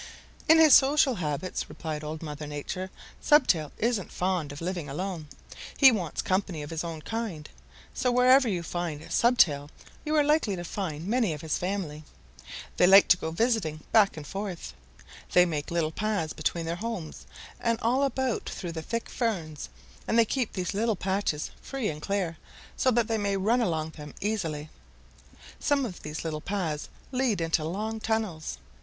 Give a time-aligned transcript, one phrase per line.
[0.49, 2.89] "In his social habits," replied Old Mother Nature.
[3.21, 5.27] "Stubtail isn't fond of living alone.
[5.77, 7.47] He wants company of his own kind.
[7.93, 9.69] So wherever you find Stubtail
[10.03, 12.03] you are likely to find many of his family.
[12.77, 14.73] They like to go visiting back and forth.
[15.33, 17.27] They make little paths between their homes
[17.59, 19.69] and all about through the thick ferns,
[20.07, 22.39] and they keep these little paths free and clear,
[22.75, 24.69] so that they may run along them easily.
[25.59, 28.57] Some of these little paths lead into long tunnels.